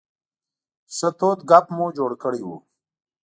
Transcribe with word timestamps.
ښه 0.95 1.09
تود 1.19 1.39
ګپ 1.49 1.65
مو 1.75 1.85
جوړ 1.97 2.11
کړی 2.23 2.41
و. 2.47 2.49